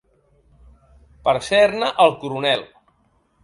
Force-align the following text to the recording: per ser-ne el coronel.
per 1.29 1.35
ser-ne 1.49 1.93
el 2.07 2.19
coronel. 2.25 2.69